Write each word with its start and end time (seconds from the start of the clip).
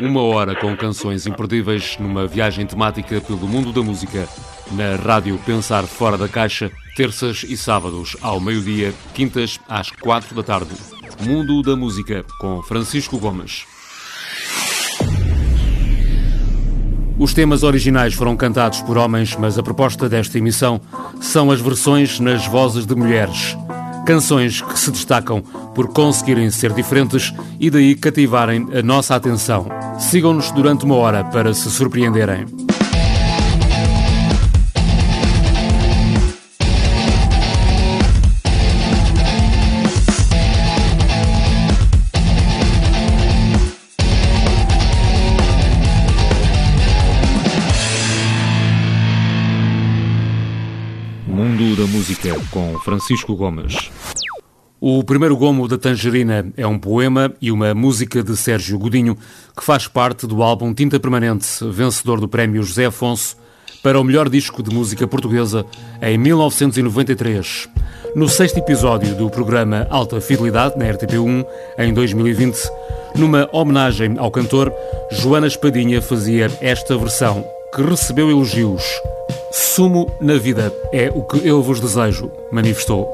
Uma 0.00 0.22
hora 0.22 0.54
com 0.54 0.76
canções 0.76 1.26
imperdíveis 1.26 1.96
numa 1.98 2.24
viagem 2.24 2.64
temática 2.64 3.20
pelo 3.20 3.48
mundo 3.48 3.72
da 3.72 3.82
música. 3.82 4.28
Na 4.70 4.94
rádio 4.94 5.36
Pensar 5.44 5.82
Fora 5.84 6.16
da 6.16 6.28
Caixa, 6.28 6.70
terças 6.94 7.42
e 7.42 7.56
sábados 7.56 8.16
ao 8.22 8.38
meio-dia, 8.38 8.94
quintas 9.12 9.58
às 9.68 9.90
quatro 9.90 10.36
da 10.36 10.42
tarde. 10.44 10.70
Mundo 11.20 11.62
da 11.62 11.74
Música, 11.74 12.24
com 12.38 12.62
Francisco 12.62 13.18
Gomes. 13.18 13.66
Os 17.18 17.34
temas 17.34 17.64
originais 17.64 18.14
foram 18.14 18.36
cantados 18.36 18.80
por 18.82 18.96
homens, 18.96 19.34
mas 19.34 19.58
a 19.58 19.62
proposta 19.64 20.08
desta 20.08 20.38
emissão 20.38 20.80
são 21.20 21.50
as 21.50 21.60
versões 21.60 22.20
nas 22.20 22.46
vozes 22.46 22.86
de 22.86 22.94
mulheres. 22.94 23.56
Canções 24.08 24.62
que 24.62 24.78
se 24.78 24.90
destacam 24.90 25.42
por 25.74 25.88
conseguirem 25.88 26.50
ser 26.50 26.72
diferentes 26.72 27.30
e 27.60 27.68
daí 27.68 27.94
cativarem 27.94 28.66
a 28.72 28.80
nossa 28.80 29.14
atenção. 29.14 29.66
Sigam-nos 29.98 30.50
durante 30.50 30.86
uma 30.86 30.94
hora 30.94 31.22
para 31.24 31.52
se 31.52 31.70
surpreenderem. 31.70 32.67
Francisco 52.84 53.34
Gomes. 53.34 53.90
O 54.80 55.02
primeiro 55.02 55.36
gomo 55.36 55.66
da 55.66 55.76
Tangerina 55.76 56.52
é 56.56 56.66
um 56.66 56.78
poema 56.78 57.32
e 57.40 57.50
uma 57.50 57.74
música 57.74 58.22
de 58.22 58.36
Sérgio 58.36 58.78
Godinho 58.78 59.16
que 59.56 59.64
faz 59.64 59.88
parte 59.88 60.26
do 60.26 60.40
álbum 60.42 60.72
Tinta 60.72 61.00
Permanente, 61.00 61.46
vencedor 61.70 62.20
do 62.20 62.28
prémio 62.28 62.62
José 62.62 62.86
Afonso 62.86 63.36
para 63.82 64.00
o 64.00 64.04
melhor 64.04 64.28
disco 64.28 64.62
de 64.62 64.72
música 64.72 65.06
portuguesa 65.06 65.66
em 66.00 66.16
1993. 66.16 67.68
No 68.14 68.28
sexto 68.28 68.58
episódio 68.58 69.14
do 69.16 69.28
programa 69.28 69.86
Alta 69.90 70.20
Fidelidade, 70.20 70.78
na 70.78 70.86
RTP1, 70.86 71.44
em 71.78 71.92
2020, 71.92 72.58
numa 73.16 73.48
homenagem 73.52 74.16
ao 74.18 74.30
cantor, 74.30 74.72
Joana 75.10 75.46
Espadinha 75.46 76.00
fazia 76.00 76.50
esta 76.60 76.96
versão, 76.96 77.44
que 77.74 77.82
recebeu 77.82 78.30
elogios. 78.30 78.82
Sumo 79.52 80.06
na 80.20 80.34
vida 80.34 80.72
é 80.92 81.10
o 81.14 81.22
que 81.22 81.46
eu 81.46 81.62
vos 81.62 81.80
desejo, 81.80 82.30
manifestou. 82.50 83.12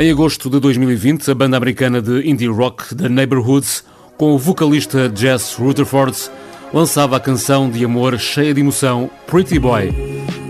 Em 0.00 0.10
agosto 0.10 0.48
de 0.48 0.58
2020, 0.58 1.30
a 1.30 1.34
banda 1.34 1.58
americana 1.58 2.00
de 2.00 2.26
indie 2.26 2.46
rock 2.46 2.94
The 2.94 3.06
Neighborhoods, 3.06 3.84
com 4.16 4.32
o 4.32 4.38
vocalista 4.38 5.12
Jess 5.14 5.56
Rutherford, 5.58 6.16
lançava 6.72 7.18
a 7.18 7.20
canção 7.20 7.68
de 7.68 7.84
amor 7.84 8.18
cheia 8.18 8.54
de 8.54 8.62
emoção 8.62 9.10
Pretty 9.26 9.58
Boy. 9.58 9.92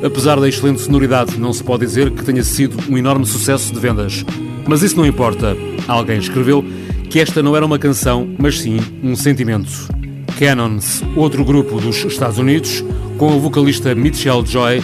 Apesar 0.05 0.39
da 0.39 0.49
excelente 0.49 0.81
sonoridade, 0.81 1.37
não 1.37 1.53
se 1.53 1.65
pode 1.65 1.85
dizer 1.85 2.13
que 2.13 2.25
tenha 2.25 2.45
sido 2.45 2.77
um 2.89 2.97
enorme 2.97 3.27
sucesso 3.27 3.75
de 3.75 3.81
vendas. 3.81 4.25
Mas 4.69 4.83
isso 4.83 4.97
não 4.97 5.05
importa. 5.05 5.57
Alguém 5.89 6.21
escreveu 6.21 6.65
que 7.11 7.19
esta 7.19 7.43
não 7.43 7.57
era 7.57 7.67
uma 7.67 7.77
canção, 7.77 8.33
mas 8.39 8.61
sim 8.61 8.79
um 9.03 9.17
sentimento. 9.17 9.89
Cannons, 10.39 11.03
outro 11.17 11.45
grupo 11.45 11.81
dos 11.81 12.05
Estados 12.05 12.39
Unidos, 12.39 12.85
com 13.19 13.37
o 13.37 13.41
vocalista 13.41 13.97
Mitchell 13.97 14.47
Joy, 14.47 14.81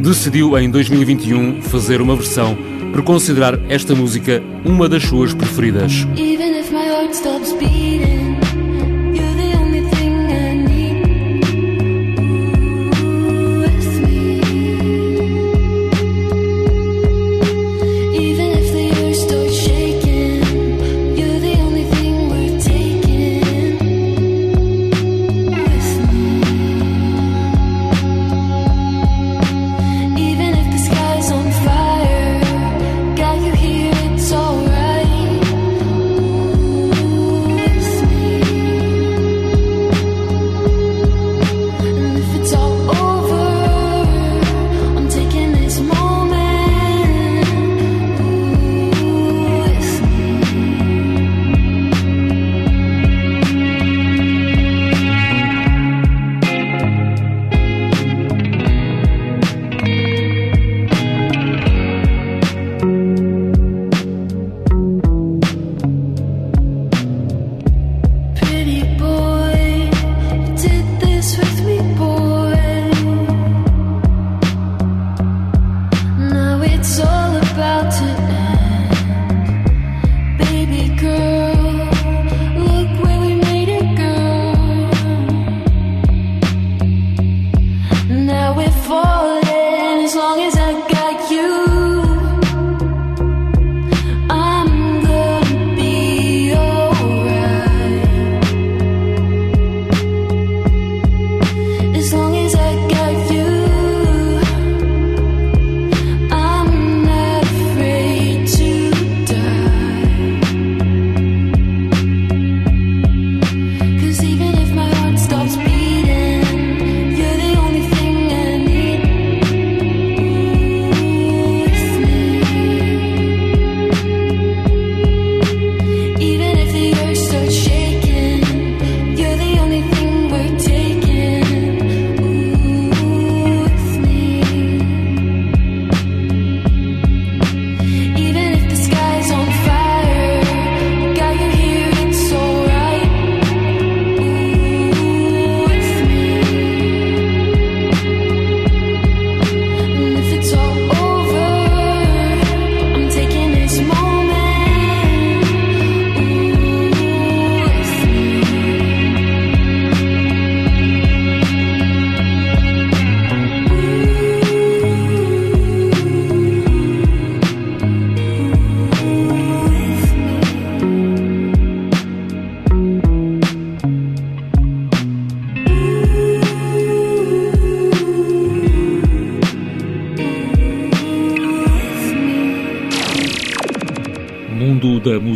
decidiu 0.00 0.56
em 0.56 0.70
2021 0.70 1.62
fazer 1.62 2.00
uma 2.00 2.14
versão 2.14 2.56
por 2.94 3.02
considerar 3.02 3.58
esta 3.68 3.92
música 3.92 4.40
uma 4.64 4.88
das 4.88 5.02
suas 5.02 5.34
preferidas. 5.34 6.06
Even 6.16 6.54
if 6.56 6.70
my 6.70 6.86
heart 6.88 7.12
stops 7.12 7.52
beating, 7.54 8.13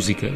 música. 0.09 0.33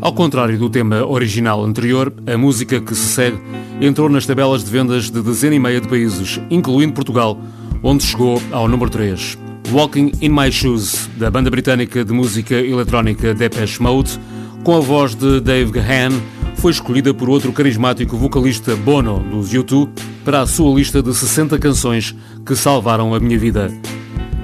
Ao 0.00 0.12
contrário 0.12 0.58
do 0.58 0.68
tema 0.68 1.04
original 1.06 1.64
anterior, 1.64 2.12
a 2.26 2.36
música 2.36 2.80
que 2.80 2.94
se 2.94 3.06
segue 3.06 3.38
entrou 3.80 4.08
nas 4.08 4.26
tabelas 4.26 4.62
de 4.62 4.70
vendas 4.70 5.10
de 5.10 5.22
dezena 5.22 5.54
e 5.54 5.58
meia 5.58 5.80
de 5.80 5.88
países, 5.88 6.38
incluindo 6.50 6.92
Portugal, 6.92 7.38
onde 7.82 8.04
chegou 8.04 8.40
ao 8.52 8.68
número 8.68 8.90
3. 8.90 9.38
Walking 9.72 10.12
in 10.20 10.28
My 10.28 10.52
Shoes, 10.52 11.08
da 11.16 11.30
banda 11.30 11.50
britânica 11.50 12.04
de 12.04 12.12
música 12.12 12.54
eletrónica 12.54 13.32
Depeche 13.32 13.82
Mode, 13.82 14.20
com 14.62 14.76
a 14.76 14.80
voz 14.80 15.14
de 15.14 15.40
Dave 15.40 15.72
Gahan, 15.72 16.12
foi 16.56 16.70
escolhida 16.70 17.14
por 17.14 17.30
outro 17.30 17.52
carismático 17.52 18.16
vocalista 18.16 18.76
Bono, 18.76 19.20
dos 19.30 19.50
U2, 19.50 19.88
para 20.24 20.42
a 20.42 20.46
sua 20.46 20.74
lista 20.74 21.02
de 21.02 21.14
60 21.14 21.58
canções 21.58 22.14
que 22.44 22.54
salvaram 22.54 23.14
a 23.14 23.20
minha 23.20 23.38
vida. 23.38 23.72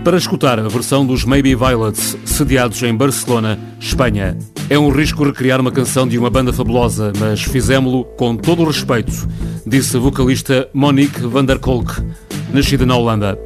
Para 0.05 0.17
escutar 0.17 0.59
a 0.59 0.67
versão 0.67 1.05
dos 1.05 1.25
Maybe 1.25 1.55
Violets, 1.55 2.17
sediados 2.25 2.83
em 2.83 2.95
Barcelona, 2.95 3.59
Espanha. 3.79 4.37
É 4.71 4.79
um 4.79 4.89
risco 4.89 5.23
recriar 5.25 5.61
uma 5.61 5.71
canção 5.71 6.09
de 6.09 6.19
uma 6.19 6.31
banda 6.31 6.53
fabulosa, 6.55 7.13
mas 7.19 7.43
fizemos-lo 7.43 8.05
com 8.17 8.35
todo 8.35 8.63
o 8.63 8.67
respeito, 8.67 9.13
disse 9.67 9.97
a 9.97 10.01
vocalista 10.01 10.69
Monique 10.73 11.21
van 11.21 11.45
der 11.45 11.59
Kolk, 11.59 12.03
nascida 12.53 12.87
na 12.87 12.97
Holanda. 12.97 13.39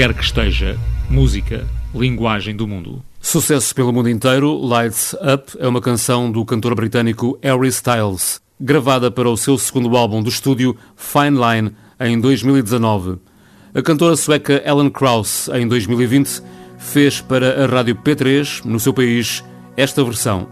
quer 0.00 0.14
que 0.14 0.24
esteja, 0.24 0.78
música, 1.10 1.66
linguagem 1.94 2.56
do 2.56 2.66
mundo. 2.66 3.02
Sucesso 3.20 3.74
pelo 3.74 3.92
mundo 3.92 4.08
inteiro, 4.08 4.56
Lights 4.56 5.12
Up 5.12 5.52
é 5.58 5.68
uma 5.68 5.82
canção 5.82 6.32
do 6.32 6.42
cantor 6.42 6.74
britânico 6.74 7.38
Harry 7.42 7.68
Styles, 7.68 8.40
gravada 8.58 9.10
para 9.10 9.28
o 9.28 9.36
seu 9.36 9.58
segundo 9.58 9.94
álbum 9.94 10.22
do 10.22 10.30
estúdio, 10.30 10.74
Fine 10.96 11.36
Line, 11.36 11.76
em 12.00 12.18
2019. 12.18 13.18
A 13.74 13.82
cantora 13.82 14.16
sueca 14.16 14.62
Ellen 14.64 14.88
Krauss, 14.88 15.50
em 15.52 15.68
2020, 15.68 16.42
fez 16.78 17.20
para 17.20 17.62
a 17.62 17.66
rádio 17.66 17.94
P3, 17.96 18.64
no 18.64 18.80
seu 18.80 18.94
país, 18.94 19.44
esta 19.76 20.02
versão. 20.02 20.48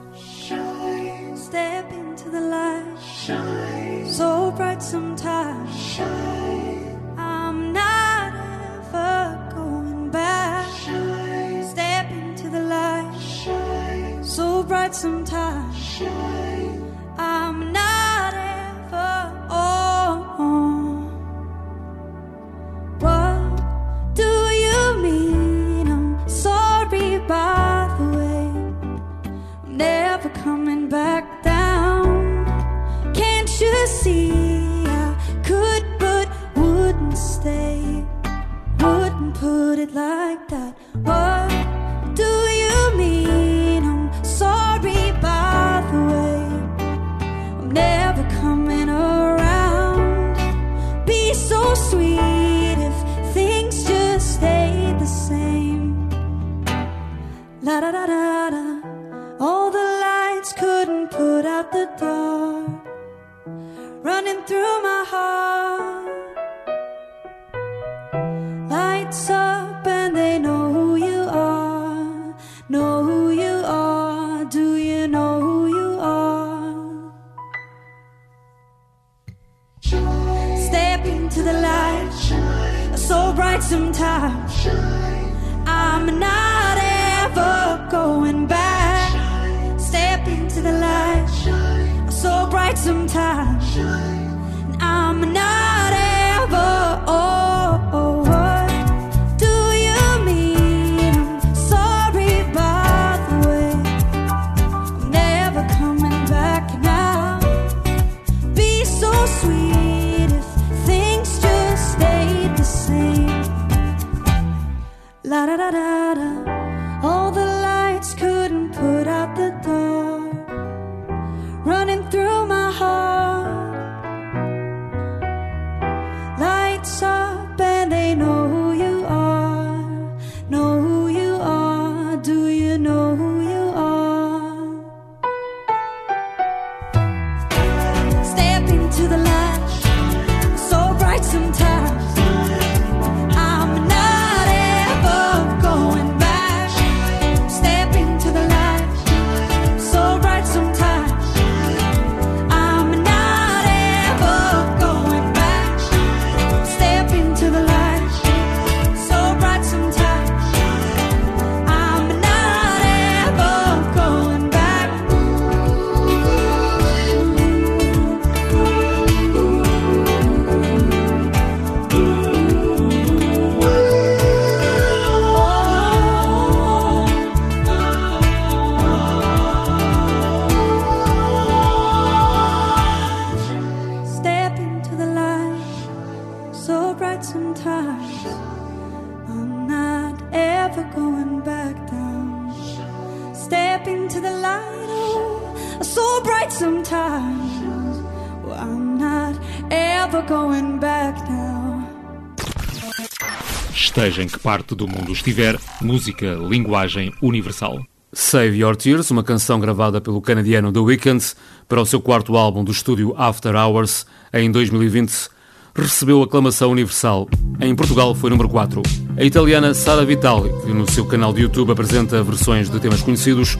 Parte 204.49 204.75
do 204.75 204.89
mundo 204.89 205.13
estiver, 205.13 205.59
música, 205.79 206.33
linguagem 206.41 207.13
universal. 207.21 207.85
Save 208.15 208.57
Your 208.57 208.75
Tears, 208.75 209.11
uma 209.11 209.23
canção 209.23 209.61
gravada 209.61 210.01
pelo 210.01 210.23
canadiano 210.23 210.73
The 210.73 210.79
Weeknd 210.79 211.23
para 211.69 211.83
o 211.83 211.85
seu 211.85 212.01
quarto 212.01 212.35
álbum 212.35 212.65
do 212.65 212.73
estúdio 212.73 213.15
After 213.19 213.55
Hours 213.55 214.07
em 214.33 214.51
2020, 214.51 215.29
recebeu 215.75 216.23
aclamação 216.23 216.71
universal. 216.71 217.29
Em 217.61 217.77
Portugal 217.77 218.15
foi 218.15 218.31
número 218.31 218.49
4. 218.49 218.81
A 219.19 219.23
italiana 219.23 219.75
Sara 219.75 220.07
Vitali, 220.07 220.49
que 220.65 220.73
no 220.73 220.91
seu 220.91 221.05
canal 221.05 221.35
de 221.35 221.43
YouTube 221.43 221.73
apresenta 221.73 222.23
versões 222.23 222.71
de 222.71 222.81
temas 222.81 223.03
conhecidos, 223.03 223.59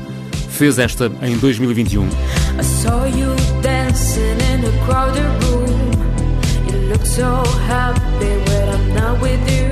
fez 0.49 0.79
esta 0.79 1.13
em 1.21 1.37
2021. 1.37 2.09
I 9.31 9.68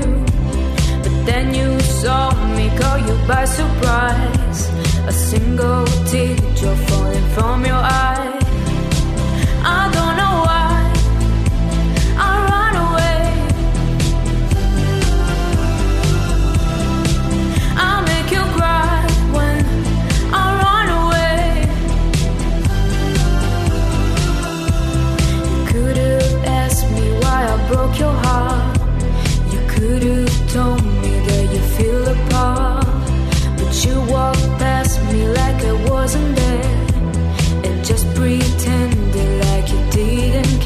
then 1.26 1.52
you 1.52 1.80
saw 1.80 2.30
me 2.56 2.70
call 2.78 2.98
you 2.98 3.16
by 3.26 3.44
surprise. 3.44 4.60
A 5.06 5.12
single 5.12 5.84
teardrop 6.08 6.78
falling 6.88 7.28
from 7.34 7.64
your 7.64 7.74
eye. 7.74 8.45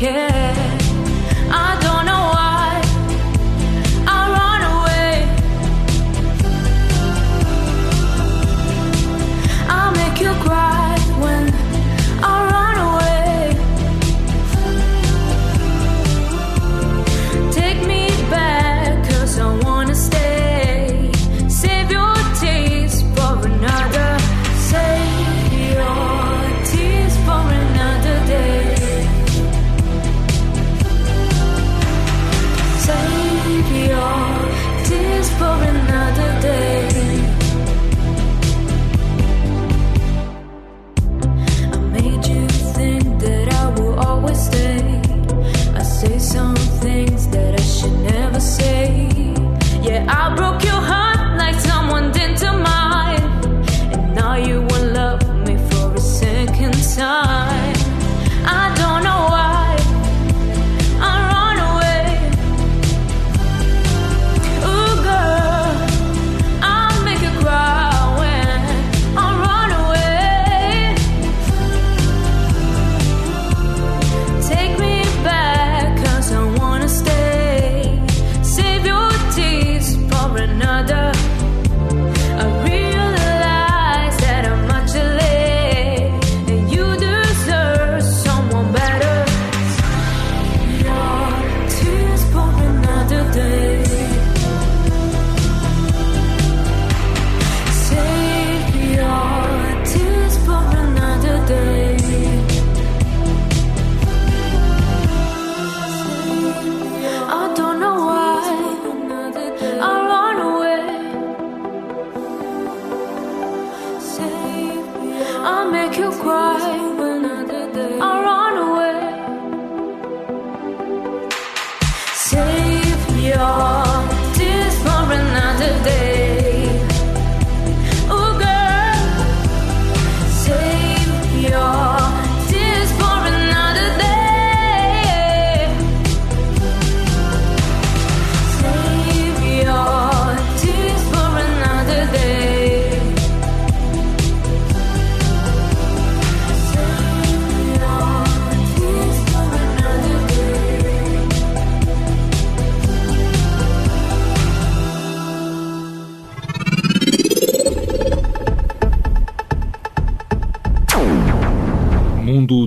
Care. 0.01 0.30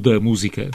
Da 0.03 0.19
música. 0.19 0.69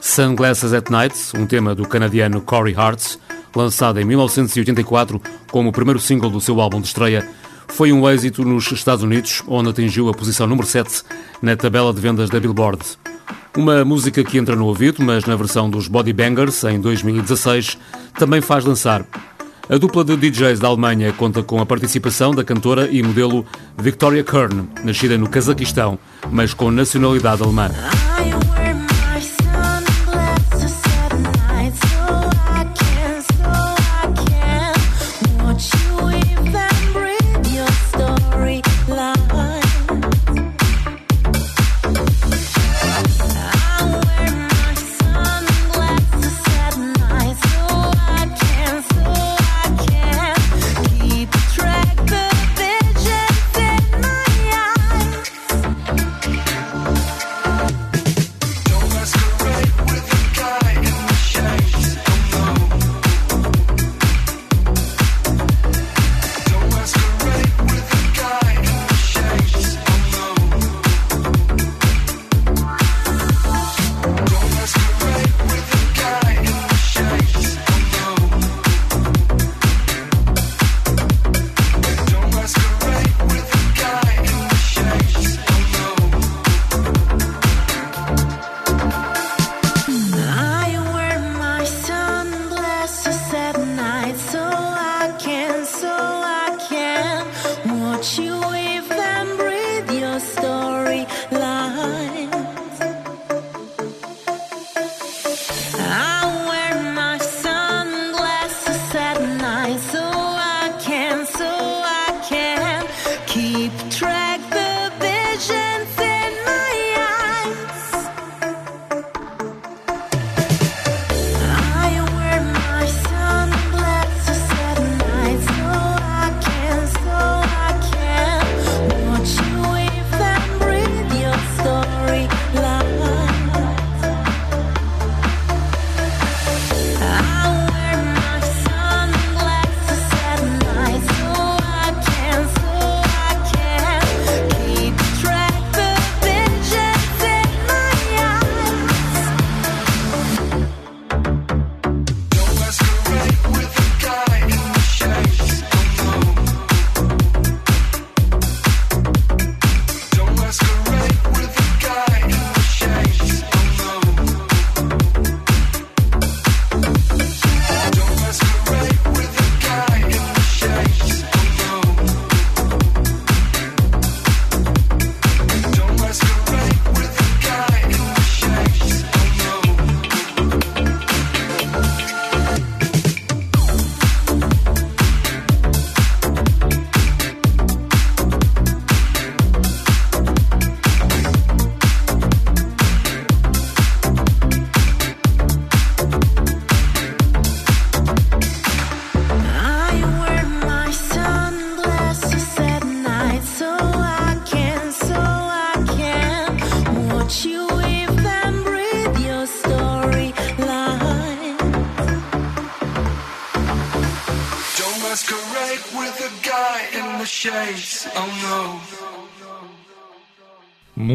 Sunglasses 0.00 0.72
at 0.72 0.88
Night, 0.88 1.14
um 1.36 1.44
tema 1.44 1.74
do 1.74 1.86
canadiano 1.86 2.40
Corey 2.40 2.74
Hart, 2.74 3.16
lançado 3.54 4.00
em 4.00 4.04
1984 4.06 5.20
como 5.50 5.68
o 5.68 5.72
primeiro 5.72 6.00
single 6.00 6.30
do 6.30 6.40
seu 6.40 6.58
álbum 6.58 6.80
de 6.80 6.86
estreia, 6.86 7.28
foi 7.68 7.92
um 7.92 8.08
êxito 8.08 8.46
nos 8.46 8.72
Estados 8.72 9.04
Unidos, 9.04 9.42
onde 9.46 9.68
atingiu 9.68 10.08
a 10.08 10.14
posição 10.14 10.46
número 10.46 10.66
7 10.66 11.02
na 11.42 11.54
tabela 11.54 11.92
de 11.92 12.00
vendas 12.00 12.30
da 12.30 12.40
Billboard. 12.40 12.82
Uma 13.54 13.84
música 13.84 14.24
que 14.24 14.38
entra 14.38 14.56
no 14.56 14.64
ouvido, 14.64 15.04
mas 15.04 15.26
na 15.26 15.36
versão 15.36 15.68
dos 15.68 15.86
Body 15.86 16.14
Bangers, 16.14 16.64
em 16.64 16.80
2016, 16.80 17.76
também 18.14 18.40
faz 18.40 18.64
dançar. 18.64 19.04
A 19.68 19.78
dupla 19.78 20.04
de 20.04 20.16
DJs 20.16 20.58
da 20.58 20.68
Alemanha 20.68 21.12
conta 21.12 21.42
com 21.42 21.60
a 21.60 21.66
participação 21.66 22.34
da 22.34 22.44
cantora 22.44 22.88
e 22.90 23.02
modelo 23.02 23.46
Victoria 23.78 24.24
Kern, 24.24 24.68
nascida 24.84 25.16
no 25.16 25.28
Cazaquistão, 25.28 25.98
mas 26.30 26.52
com 26.52 26.70
nacionalidade 26.70 27.42
alemã. 27.42 27.70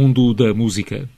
Mundo 0.08 0.34
da 0.34 0.54
música. 0.54 1.10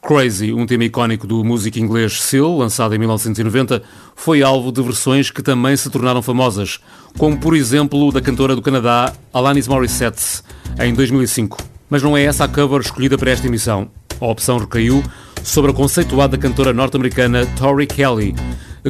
Crazy, 0.00 0.54
um 0.54 0.64
tema 0.64 0.84
icónico 0.84 1.26
do 1.26 1.44
músico 1.44 1.78
inglês 1.78 2.22
Seal, 2.22 2.56
lançado 2.56 2.94
em 2.94 2.98
1990, 2.98 3.82
foi 4.16 4.42
alvo 4.42 4.72
de 4.72 4.80
versões 4.80 5.30
que 5.30 5.42
também 5.42 5.76
se 5.76 5.90
tornaram 5.90 6.22
famosas, 6.22 6.80
como 7.18 7.38
por 7.38 7.54
exemplo 7.54 8.10
da 8.10 8.22
cantora 8.22 8.56
do 8.56 8.62
Canadá 8.62 9.12
Alanis 9.30 9.68
Morissette, 9.68 10.42
em 10.80 10.94
2005. 10.94 11.58
Mas 11.90 12.02
não 12.02 12.16
é 12.16 12.24
essa 12.24 12.44
a 12.44 12.48
cover 12.48 12.80
escolhida 12.80 13.18
para 13.18 13.30
esta 13.30 13.46
emissão. 13.46 13.90
A 14.18 14.26
opção 14.26 14.56
recaiu 14.56 15.04
sobre 15.42 15.70
a 15.70 15.74
conceituada 15.74 16.38
cantora 16.38 16.72
norte-americana 16.72 17.44
Tori 17.58 17.86
Kelly, 17.86 18.34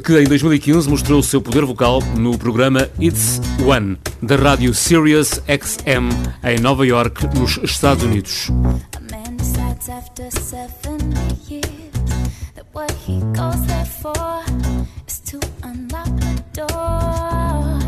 que 0.00 0.20
em 0.20 0.24
2015 0.24 0.88
mostrou 0.88 1.20
o 1.20 1.22
seu 1.22 1.40
poder 1.40 1.64
vocal 1.64 2.02
no 2.16 2.36
programa 2.36 2.88
It's 3.00 3.40
One, 3.64 3.96
da 4.20 4.34
rádio 4.34 4.74
Sirius 4.74 5.40
XM, 5.46 6.10
em 6.42 6.58
Nova 6.58 6.84
York, 6.84 7.26
nos 7.38 7.58
Estados 7.62 8.02
Unidos. 8.02 8.50
A 8.96 9.00
man 9.00 9.36
decides 9.36 9.88
after 9.88 10.30
70 10.30 11.16
years 11.48 11.64
that 12.56 12.66
what 12.72 12.92
he 13.06 13.20
goes 13.36 13.60
there 13.66 13.86
for 14.02 14.42
is 15.06 15.20
to 15.20 15.38
unlock 15.62 16.08
the 16.18 16.42
door. 16.52 17.78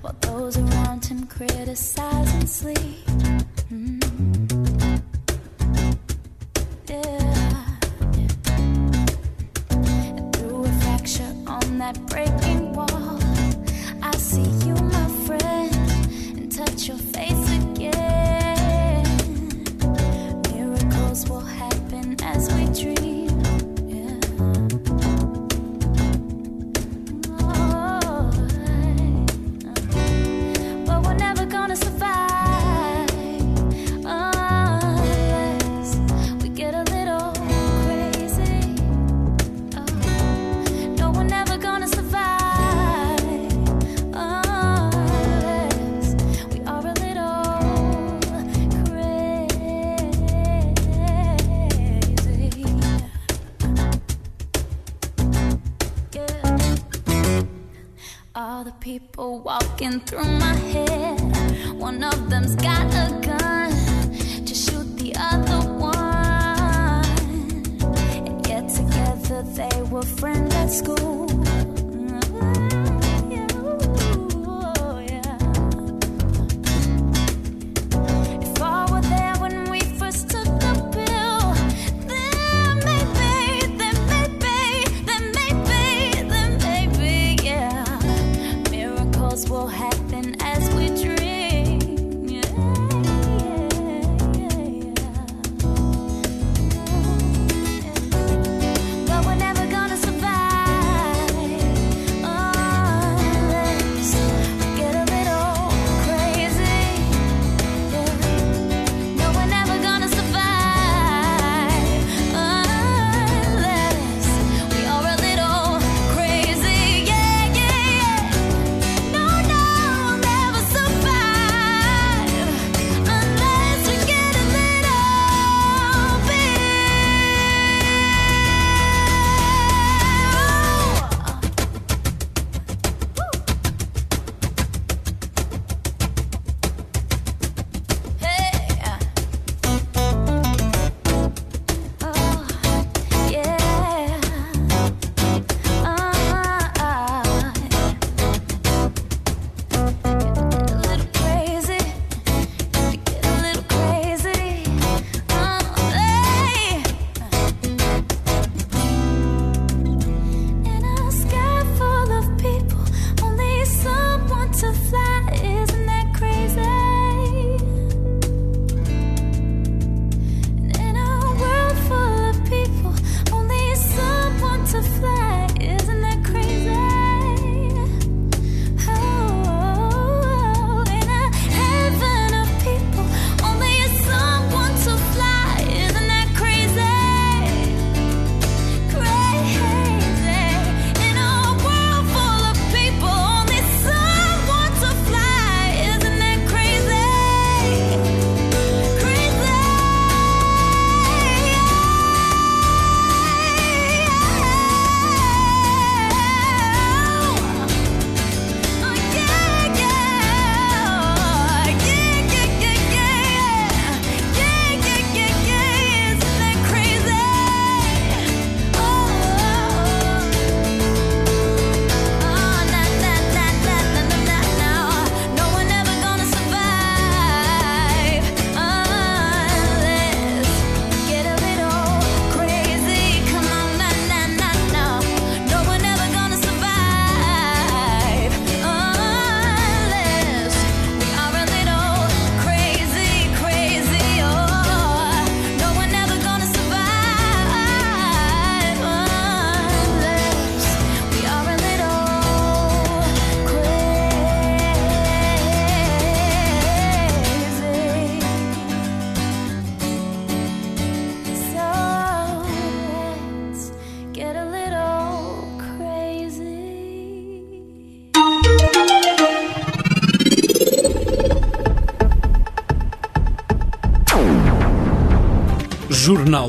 While 0.00 0.16
those 0.20 0.58
around 0.58 1.04
him 1.04 1.26
criticize 1.26 2.32
and 2.34 2.48
sleep. 2.48 3.05
That 11.78 11.98
breaking 12.06 12.72
wall, 12.72 13.18
I 14.02 14.10
see 14.16 14.48
you, 14.66 14.74
my 14.74 15.08
friend, 15.26 15.74
and 16.38 16.50
touch 16.50 16.88
your 16.88 16.96
face 16.96 17.50
again. 17.60 19.04
Miracles 20.54 21.28
will 21.28 21.40
happen 21.40 22.16
as 22.22 22.52
we 22.54 22.64
dream. 22.82 23.15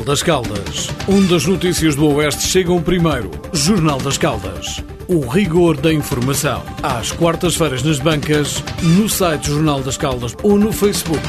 Das 0.08 0.24
Caldas. 0.24 0.88
Onde 1.06 1.36
as 1.36 1.46
notícias 1.46 1.94
do 1.94 2.08
Oeste 2.08 2.48
chegam 2.48 2.82
primeiro. 2.82 3.30
Jornal 3.52 4.00
das 4.00 4.18
Caldas. 4.18 4.82
O 5.06 5.28
rigor 5.28 5.76
da 5.76 5.92
informação. 5.92 6.64
Às 6.82 7.12
quartas-feiras 7.12 7.84
nas 7.84 8.00
bancas, 8.00 8.64
no 8.82 9.10
site 9.10 9.48
Jornal 9.48 9.82
das 9.82 9.98
Caldas 9.98 10.34
ou 10.44 10.58
no 10.58 10.72
Facebook. 10.72 11.22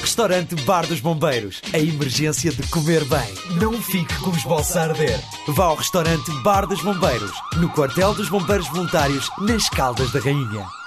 Restaurante 0.00 0.54
Bar 0.62 0.86
dos 0.86 1.00
Bombeiros. 1.00 1.60
A 1.72 1.78
emergência 1.80 2.52
de 2.52 2.62
comer 2.68 3.04
bem. 3.06 3.58
Não 3.60 3.72
fique 3.82 4.14
com 4.18 4.30
os 4.30 4.44
bolsos 4.44 4.76
a 4.76 4.82
arder. 4.84 5.20
Vá 5.48 5.64
ao 5.64 5.74
restaurante 5.74 6.30
Bar 6.44 6.68
dos 6.68 6.80
Bombeiros, 6.80 7.32
no 7.56 7.68
quartel 7.70 8.14
dos 8.14 8.28
Bombeiros 8.28 8.68
Voluntários, 8.68 9.28
nas 9.40 9.68
Caldas 9.68 10.12
da 10.12 10.20
Rainha. 10.20 10.83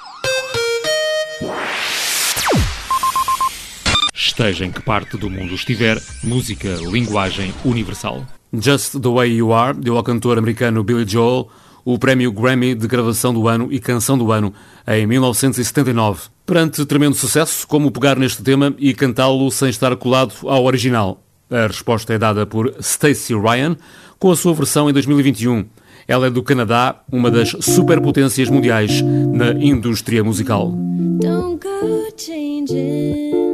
Esteja 4.37 4.65
em 4.67 4.71
que 4.71 4.83
parte 4.83 5.17
do 5.17 5.31
mundo 5.31 5.55
estiver, 5.55 5.99
música, 6.23 6.69
linguagem 6.91 7.51
universal. 7.65 8.23
Just 8.53 8.99
the 8.99 9.09
Way 9.09 9.37
You 9.37 9.51
Are 9.51 9.75
deu 9.75 9.97
ao 9.97 10.03
cantor 10.03 10.37
americano 10.37 10.83
Billy 10.83 11.09
Joel 11.09 11.49
o 11.83 11.97
prémio 11.97 12.31
Grammy 12.31 12.75
de 12.75 12.87
gravação 12.87 13.33
do 13.33 13.47
ano 13.47 13.67
e 13.71 13.79
canção 13.79 14.15
do 14.15 14.31
ano 14.31 14.53
em 14.87 15.07
1979. 15.07 16.25
Perante 16.45 16.85
tremendo 16.85 17.15
sucesso, 17.15 17.67
como 17.67 17.89
pegar 17.89 18.15
neste 18.15 18.43
tema 18.43 18.75
e 18.77 18.93
cantá-lo 18.93 19.49
sem 19.49 19.69
estar 19.69 19.95
colado 19.95 20.35
ao 20.43 20.65
original? 20.65 21.19
A 21.49 21.65
resposta 21.65 22.13
é 22.13 22.19
dada 22.19 22.45
por 22.45 22.75
Stacey 22.79 23.35
Ryan 23.35 23.75
com 24.19 24.29
a 24.29 24.35
sua 24.35 24.53
versão 24.53 24.87
em 24.87 24.93
2021. 24.93 25.65
Ela 26.07 26.27
é 26.27 26.29
do 26.29 26.43
Canadá, 26.43 27.01
uma 27.11 27.31
das 27.31 27.55
superpotências 27.59 28.51
mundiais 28.51 29.01
na 29.01 29.53
indústria 29.53 30.23
musical. 30.23 30.71
Don't 31.19 31.59
go 31.59 32.07
changing 32.15 33.46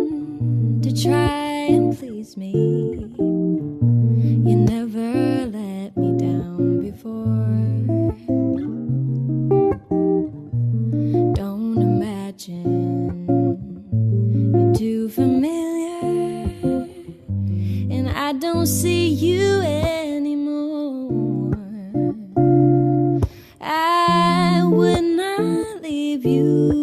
to 0.84 0.92
try 1.02 1.68
and 1.70 1.98
please 1.98 2.36
me. 2.36 2.52
You 4.50 4.56
never 4.58 5.46
let 5.46 5.96
me 5.96 6.18
down 6.18 6.82
before. 6.82 7.24
Don't 11.36 11.82
imagine 11.82 13.56
you're 14.54 14.74
too 14.76 15.08
familiar, 15.08 16.02
and 17.90 18.10
I 18.10 18.34
don't 18.34 18.68
see 18.68 19.08
you 19.08 19.62
anymore. 19.62 21.54
I 23.62 24.64
would 24.66 25.02
not 25.02 25.82
leave 25.82 26.26
you 26.26 26.74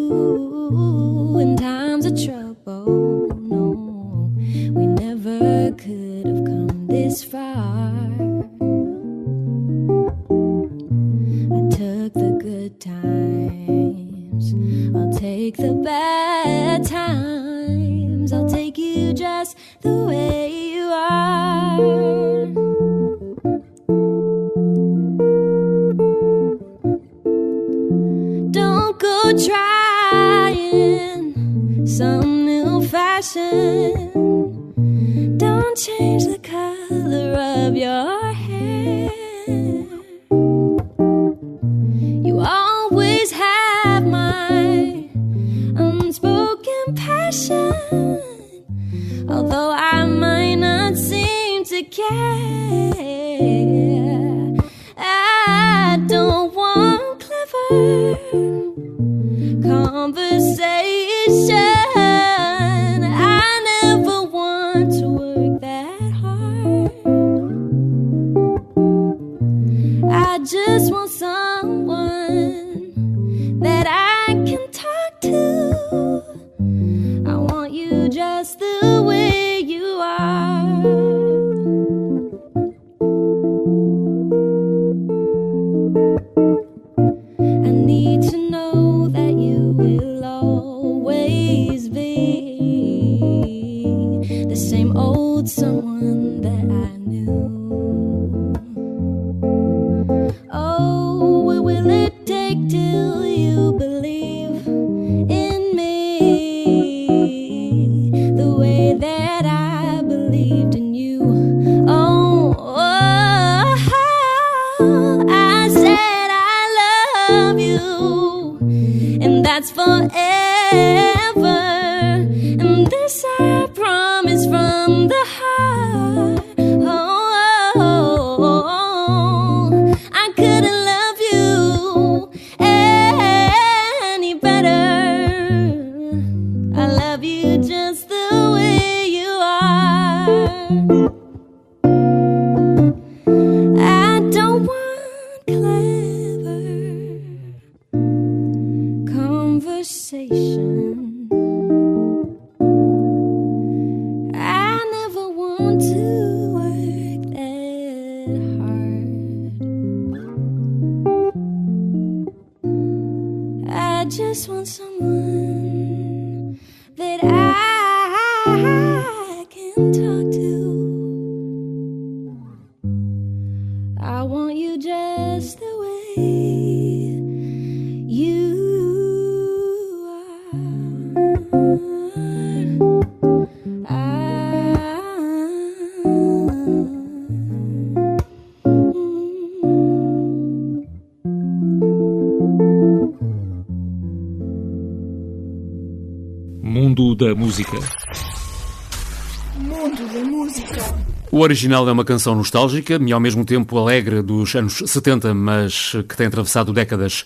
original 201.41 201.87
é 201.89 201.91
uma 201.91 202.05
canção 202.05 202.35
nostálgica 202.35 202.99
e 203.03 203.11
ao 203.11 203.19
mesmo 203.19 203.43
tempo 203.43 203.77
alegre 203.77 204.21
dos 204.21 204.53
anos 204.55 204.81
70, 204.85 205.33
mas 205.33 205.93
que 206.07 206.15
tem 206.15 206.27
atravessado 206.27 206.71
décadas. 206.71 207.25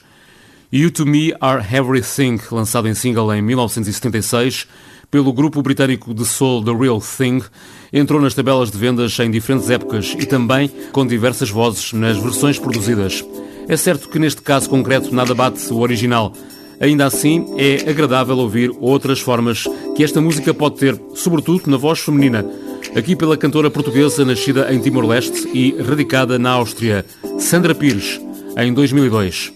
You 0.71 0.89
to 0.91 1.05
Me 1.05 1.33
Are 1.41 1.61
Everything, 1.61 2.39
lançado 2.51 2.87
em 2.87 2.93
single 2.93 3.33
em 3.33 3.41
1976, 3.41 4.67
pelo 5.11 5.33
grupo 5.33 5.61
britânico 5.61 6.13
de 6.13 6.25
soul 6.25 6.63
The 6.63 6.71
Real 6.71 7.01
Thing, 7.01 7.41
entrou 7.91 8.21
nas 8.21 8.33
tabelas 8.33 8.71
de 8.71 8.77
vendas 8.77 9.19
em 9.19 9.29
diferentes 9.29 9.69
épocas 9.69 10.15
e 10.17 10.25
também 10.25 10.69
com 10.91 11.05
diversas 11.05 11.49
vozes 11.49 11.93
nas 11.93 12.17
versões 12.17 12.57
produzidas. 12.57 13.23
É 13.67 13.75
certo 13.75 14.09
que 14.09 14.19
neste 14.19 14.41
caso 14.41 14.69
concreto 14.69 15.13
nada 15.13 15.35
bate 15.35 15.61
o 15.71 15.79
original. 15.79 16.33
Ainda 16.79 17.05
assim, 17.05 17.45
é 17.57 17.89
agradável 17.89 18.37
ouvir 18.37 18.71
outras 18.79 19.19
formas 19.19 19.65
que 19.95 20.03
esta 20.03 20.21
música 20.21 20.53
pode 20.53 20.77
ter, 20.77 20.99
sobretudo 21.15 21.69
na 21.69 21.77
voz 21.77 21.99
feminina. 21.99 22.45
Aqui 22.95 23.13
pela 23.13 23.35
cantora 23.35 23.69
portuguesa 23.69 24.23
nascida 24.23 24.73
em 24.73 24.79
Timor-Leste 24.79 25.49
e 25.53 25.75
radicada 25.81 26.39
na 26.39 26.51
Áustria, 26.51 27.05
Sandra 27.37 27.75
Pires, 27.75 28.21
em 28.57 28.73
2002. 28.73 29.51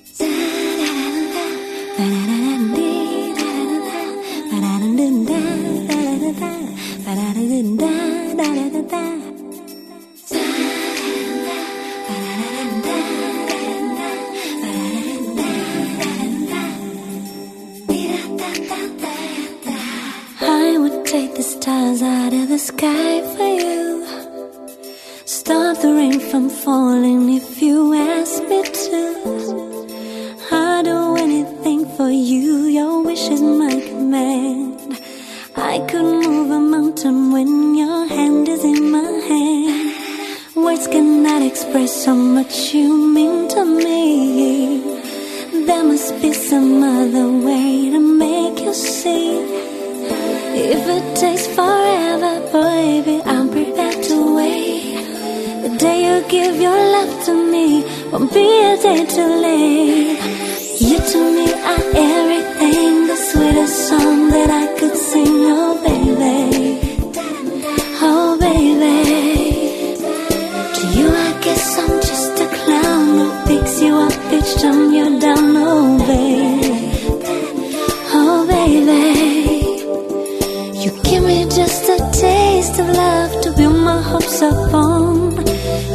Taste 82.70 82.82
of 82.82 82.88
love 82.95 83.41
to 83.41 83.51
build 83.51 83.76
my 83.78 84.01
hopes 84.01 84.41
upon. 84.41 85.32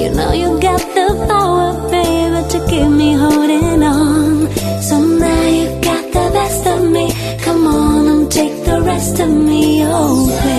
You 0.01 0.11
know 0.11 0.33
you 0.33 0.59
got 0.61 0.81
the 0.99 1.09
power, 1.29 1.91
baby, 1.91 2.49
to 2.53 2.59
keep 2.69 2.89
me 2.89 3.13
holding 3.15 3.83
on. 3.83 4.51
So 4.83 4.99
now 5.01 5.43
you 5.59 5.67
got 5.81 6.05
the 6.17 6.27
best 6.39 6.67
of 6.67 6.91
me. 6.91 7.13
Come 7.41 7.67
on 7.67 8.07
and 8.09 8.33
take 8.33 8.65
the 8.65 8.81
rest 8.83 9.21
of 9.21 9.31
me. 9.31 9.83
Oh, 9.85 10.27
baby, 10.43 10.54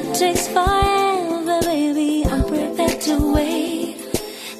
it 0.00 0.14
takes 0.14 0.46
forever, 0.48 1.60
baby, 1.62 2.24
I'm 2.24 2.42
prepared 2.44 3.00
to 3.02 3.16
wait. 3.34 3.96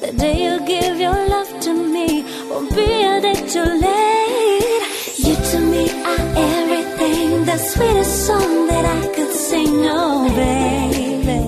The 0.01 0.11
day 0.13 0.35
you 0.45 0.65
give 0.65 0.99
your 0.99 1.19
love 1.33 1.51
to 1.65 1.73
me 1.73 2.23
won't 2.49 2.69
be 2.75 2.89
a 3.13 3.21
day 3.21 3.39
too 3.53 3.69
late. 3.87 4.83
You 5.25 5.35
to 5.51 5.59
me 5.73 5.83
are 6.11 6.25
everything, 6.51 7.45
the 7.45 7.57
sweetest 7.57 8.25
song 8.27 8.67
that 8.67 8.85
I 8.85 9.01
could 9.15 9.33
sing. 9.33 9.77
Oh, 9.99 10.29
baby. 10.43 11.39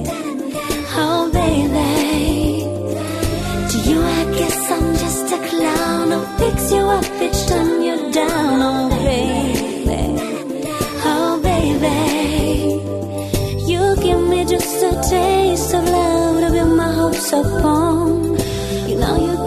Oh, 1.03 1.29
baby. 1.39 2.65
To 3.71 3.77
you, 3.89 3.99
I 4.01 4.23
guess 4.37 4.71
I'm 4.75 4.87
just 5.03 5.33
a 5.37 5.39
clown 5.49 6.11
who 6.11 6.21
picks 6.39 6.71
you 6.71 6.83
up 6.97 7.05
each 7.25 7.41
time 7.47 7.81
you're 7.83 8.11
down. 8.11 8.61
Oh, 8.61 8.89
baby. 8.89 9.52
My 17.33 17.41
hopes 17.41 17.57
upon. 17.57 18.89
You 18.89 18.95
know 18.97 19.42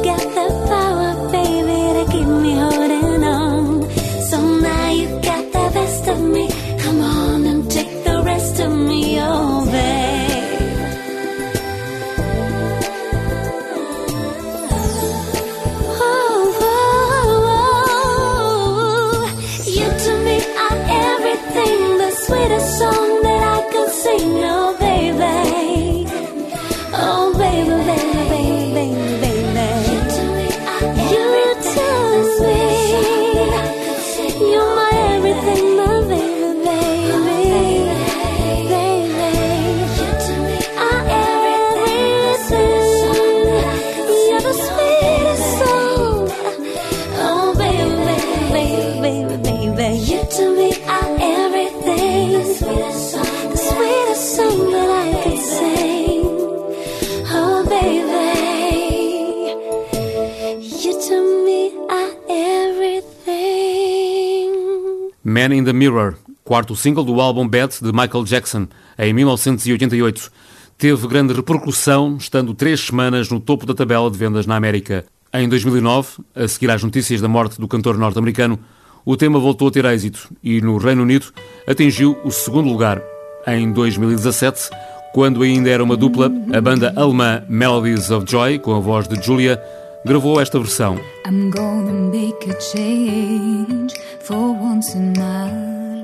the 65.66 65.72
Mirror, 65.72 66.14
quarto 66.44 66.76
single 66.76 67.02
do 67.02 67.20
álbum 67.20 67.46
Bad 67.46 67.74
de 67.82 67.90
Michael 67.90 68.24
Jackson, 68.24 68.68
em 68.96 69.12
1988. 69.12 70.30
Teve 70.78 71.08
grande 71.08 71.34
repercussão, 71.34 72.16
estando 72.16 72.54
três 72.54 72.80
semanas 72.80 73.28
no 73.28 73.40
topo 73.40 73.66
da 73.66 73.74
tabela 73.74 74.08
de 74.08 74.16
vendas 74.16 74.46
na 74.46 74.54
América. 74.54 75.04
Em 75.34 75.48
2009, 75.48 76.22
a 76.36 76.46
seguir 76.46 76.70
às 76.70 76.84
notícias 76.84 77.20
da 77.20 77.26
morte 77.26 77.60
do 77.60 77.66
cantor 77.66 77.98
norte-americano, 77.98 78.60
o 79.04 79.16
tema 79.16 79.40
voltou 79.40 79.66
a 79.66 79.70
ter 79.72 79.84
êxito 79.86 80.28
e, 80.40 80.60
no 80.60 80.76
Reino 80.76 81.02
Unido, 81.02 81.26
atingiu 81.66 82.16
o 82.24 82.30
segundo 82.30 82.68
lugar. 82.68 83.02
Em 83.44 83.72
2017, 83.72 84.70
quando 85.12 85.42
ainda 85.42 85.68
era 85.68 85.82
uma 85.82 85.96
dupla, 85.96 86.30
a 86.52 86.60
banda 86.60 86.92
alemã 86.94 87.42
Melodies 87.48 88.08
of 88.12 88.24
Joy, 88.30 88.60
com 88.60 88.72
a 88.72 88.78
voz 88.78 89.08
de 89.08 89.20
Julia, 89.20 89.60
gravou 90.06 90.40
esta 90.40 90.58
versão. 90.58 91.00
I'm 91.26 91.50
gonna 91.50 91.92
make 91.92 92.48
a 92.48 92.54
change 92.54 93.92
for 94.20 94.54
once 94.54 94.94
in 94.94 95.12
my 95.18 95.50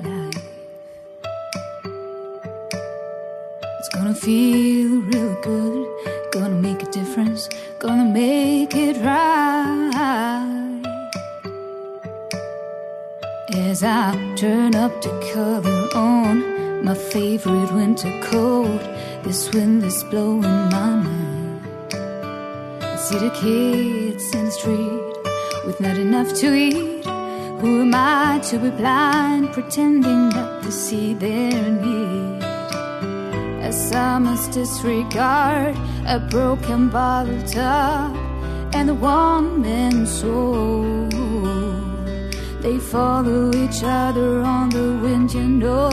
life. 0.03 0.43
It's 3.79 3.89
gonna 3.95 4.15
feel 4.15 5.03
real 5.03 5.37
good, 5.43 5.87
gonna 6.33 6.61
make 6.61 6.83
a 6.83 6.91
difference, 6.91 7.49
gonna 7.79 8.05
make 8.05 8.75
it 8.75 8.97
right. 9.05 9.63
As 13.71 13.85
I 13.85 14.17
turn 14.37 14.75
up 14.75 15.01
the 15.01 15.11
color 15.33 15.89
on 15.95 16.85
my 16.85 16.95
favorite 16.95 17.73
winter 17.73 18.11
coat, 18.21 18.81
this 19.23 19.49
wind 19.53 19.85
is 19.85 20.03
blowing 20.11 20.41
my 20.41 20.97
mind. 20.97 21.22
See 23.03 23.19
the 23.19 23.31
kids 23.31 24.33
in 24.33 24.45
the 24.45 24.51
street 24.53 25.67
with 25.67 25.81
not 25.81 25.99
enough 25.99 26.33
to 26.35 26.55
eat. 26.55 27.05
Who 27.61 27.81
am 27.81 27.93
I 27.97 28.39
to 28.49 28.61
be 28.61 28.71
blind, 28.71 29.53
pretending 29.53 30.29
not 30.29 30.63
to 30.63 30.71
see 30.71 31.13
their 31.13 31.51
need? 31.51 32.45
As 33.61 33.93
I 33.93 34.21
must 34.21 34.53
disregard 34.53 35.77
a 36.07 36.21
broken 36.31 36.91
bottle 36.91 37.43
top 37.43 38.15
and 38.73 38.89
a 38.89 38.95
one 38.95 39.63
man 39.63 40.07
soul. 40.07 41.09
They 42.61 42.79
follow 42.79 43.53
each 43.53 43.83
other 43.83 44.43
on 44.43 44.69
the 44.71 44.97
wind, 45.03 45.35
you 45.35 45.43
know. 45.43 45.91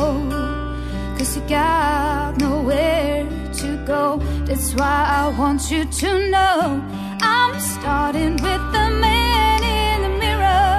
Cause 1.18 1.36
you 1.36 1.41
got 1.49 2.38
nowhere 2.38 3.28
to 3.53 3.84
go. 3.88 4.18
That's 4.45 4.76
why 4.76 5.05
I 5.10 5.39
want 5.39 5.72
you 5.72 5.86
to 5.86 6.30
know 6.30 6.99
I'm 7.22 7.60
starting 7.60 8.34
with 8.34 8.64
the 8.76 8.88
man 9.06 9.60
in 9.64 10.02
the 10.06 10.10
mirror. 10.24 10.78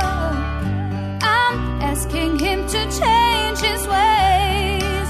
I'm 1.22 1.56
asking 1.82 2.38
him 2.38 2.66
to 2.68 2.80
change 3.00 3.58
his 3.58 3.82
ways. 3.86 5.08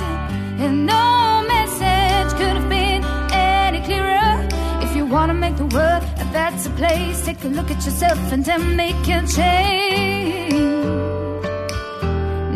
And 0.65 0.87
no 0.87 1.45
message 1.49 2.31
could 2.39 2.57
have 2.59 2.69
been 2.69 3.03
any 3.33 3.81
clearer. 3.81 4.49
If 4.83 4.97
you 4.97 5.05
wanna 5.07 5.35
make 5.35 5.57
the 5.57 5.67
world 5.67 6.03
a 6.19 6.27
better 6.33 6.71
place, 6.71 7.25
take 7.25 7.43
a 7.45 7.49
look 7.49 7.71
at 7.71 7.85
yourself 7.85 8.21
and 8.33 8.45
then 8.45 8.77
make 8.77 9.07
a 9.09 9.21
change. 9.27 10.53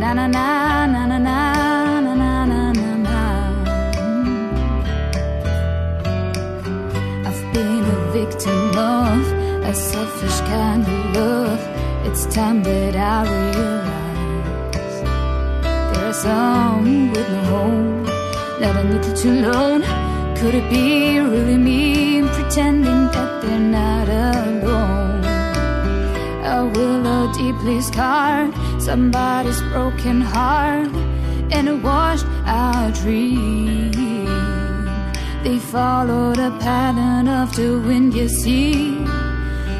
Na 0.01 0.13
na 0.13 0.27
na 0.27 0.87
na 0.87 1.07
na 1.07 1.19
na 1.19 1.74
victim 8.25 8.71
of 8.79 9.23
a 9.71 9.75
selfish 9.75 10.39
kind 10.53 10.83
of 10.83 11.17
love. 11.17 11.61
It's 12.07 12.25
time 12.35 12.63
that 12.63 12.97
I 12.97 13.21
realize 13.35 14.97
there 15.93 16.07
are 16.09 16.13
some 16.13 17.13
with 17.13 17.29
no 17.35 17.43
home, 17.53 18.05
not 18.63 18.77
a 18.81 18.85
nickel 18.91 19.15
too 19.15 19.35
alone. 19.41 19.83
Could 20.39 20.55
it 20.55 20.67
be 20.71 21.19
really 21.19 21.59
me 21.59 22.23
pretending 22.37 23.03
that 23.15 23.43
they're 23.43 23.59
not 23.59 24.09
alone? 24.09 25.25
A 26.57 26.59
willow 26.75 27.33
deeply 27.35 27.81
scarred, 27.83 28.55
somebody's 28.81 29.61
broken 29.73 30.23
heart, 30.23 30.93
and 31.57 31.69
a 31.69 31.77
washed 31.77 32.27
out 32.47 32.95
dream. 32.95 34.04
They 35.45 35.59
follow 35.59 36.33
the 36.33 36.51
pattern 36.59 37.29
of 37.29 37.55
the 37.55 37.79
wind, 37.79 38.15
you 38.15 38.29
see. 38.31 38.97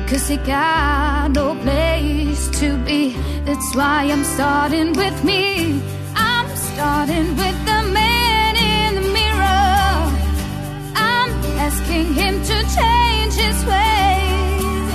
Cause 0.07 0.29
they 0.29 0.37
got 0.37 1.31
no 1.31 1.55
place 1.55 2.51
to 2.61 2.77
be. 2.85 3.17
That's 3.47 3.75
why 3.75 4.05
I'm 4.13 4.25
starting 4.25 4.93
with 4.93 5.25
me. 5.25 5.81
I'm 6.15 6.49
starting 6.55 7.29
with 7.41 7.59
the 7.65 7.81
man 7.99 8.53
in 8.57 8.95
the 8.97 9.09
mirror. 9.09 9.97
I'm 11.11 11.31
asking 11.67 12.13
him 12.13 12.35
to 12.51 12.57
change 12.77 13.35
his 13.45 13.59
ways. 13.65 14.93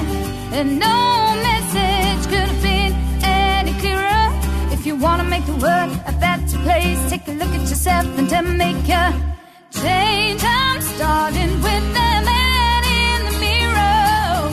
And 0.54 0.78
no 0.78 1.34
message 1.50 2.30
could 2.30 2.48
have 2.48 2.62
been 2.62 2.94
any 3.24 3.74
clearer. 3.82 4.26
If 4.72 4.86
you 4.86 4.96
wanna 4.96 5.24
make 5.24 5.48
the 5.48 5.58
world 5.66 5.92
a 6.06 6.14
better 6.22 6.60
place, 6.60 7.00
take 7.10 7.28
a 7.28 7.32
look 7.32 7.50
at 7.58 7.62
yourself 7.62 8.06
and 8.20 8.30
then 8.30 8.56
make 8.56 8.88
a 8.88 9.39
I'm 9.86 10.82
starting 10.82 11.62
with 11.62 11.86
the 11.94 12.12
man 12.28 12.84
in 12.84 13.26
the 13.28 13.40
mirror. 13.40 14.52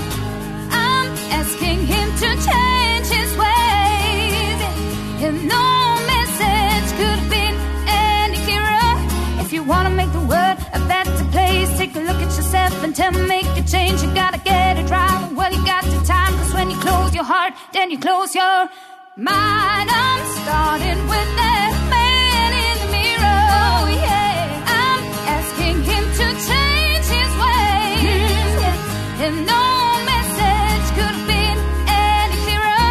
I'm 0.71 1.09
asking 1.41 1.87
him 1.87 2.09
to 2.23 2.29
change 2.49 3.07
his 3.09 3.31
ways. 3.37 4.59
And 5.25 5.49
no 5.49 5.67
message 6.07 6.89
could 6.99 7.19
have 7.19 7.31
been 7.31 7.55
any 7.89 8.39
clearer. 8.47 9.43
If 9.43 9.53
you 9.53 9.65
wanna 9.65 9.91
make 9.91 10.13
the 10.13 10.21
world 10.21 10.59
a 10.73 10.81
better 10.87 11.25
place, 11.33 11.77
take 11.77 11.97
a 11.97 12.01
look 12.01 12.17
at 12.17 12.37
yourself 12.37 12.85
and 12.85 12.95
tell 12.95 13.11
make 13.11 13.47
a 13.57 13.63
change. 13.63 14.03
You 14.03 14.15
gotta 14.15 14.39
get 14.39 14.79
it 14.79 14.89
right. 14.91 15.33
Well, 15.35 15.53
you 15.53 15.65
got 15.67 15.85
the 15.85 16.01
time, 16.05 16.35
cause 16.39 16.55
when 16.55 16.71
you 16.71 16.77
close 16.77 17.15
your 17.15 17.25
heart, 17.25 17.55
then 17.73 17.91
you 17.91 17.99
close 17.99 18.33
your 18.35 18.69
mind. 19.17 19.89
I'm 19.91 20.23
starting 20.43 21.01
with 21.09 21.31
that 21.41 21.76
And 29.27 29.39
no 29.45 29.65
message 30.13 30.87
could 30.97 31.15
have 31.19 31.27
been 31.27 31.59
any 31.89 32.37
clearer. 32.45 32.87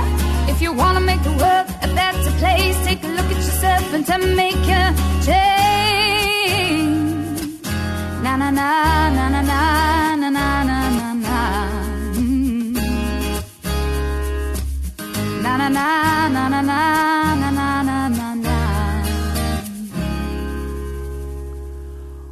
If 0.51 0.57
you 0.61 0.71
wanna 0.73 0.99
make 0.99 1.23
the 1.23 1.35
world 1.41 1.67
a 1.81 1.87
better 2.01 2.31
place, 2.41 2.77
take 2.83 3.01
a 3.05 3.07
look 3.17 3.29
at 3.35 3.37
yourself 3.47 3.93
and 3.95 4.05
to 4.05 4.17
make 4.41 4.65
a 4.81 4.83
change. 5.27 5.45
Na 8.23 8.35
na 8.41 8.49
na 8.51 8.69
na 9.17 9.25
na 9.35 9.41
na 9.41 9.61
na 10.23 10.29
na 10.29 10.63
na 10.69 10.77
na 10.97 11.07
na. 11.25 11.37
Mm. 12.19 12.73
Na 15.43 15.53
na 15.57 15.69
na 15.69 16.43
na 16.49 16.61
na. 16.61 16.79